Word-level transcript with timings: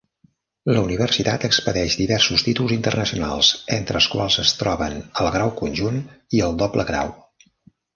La 0.75 0.79
universitat 0.85 1.45
expedeix 1.49 1.97
diversos 1.99 2.45
títols 2.49 2.75
internacionals, 2.77 3.53
entre 3.79 4.03
els 4.03 4.11
quals 4.17 4.41
es 4.47 4.57
troben 4.65 5.01
el 5.07 5.33
grau 5.41 5.57
conjunt 5.65 6.05
i 6.41 6.47
el 6.51 6.63
doble 6.67 6.93
grau. 6.95 7.19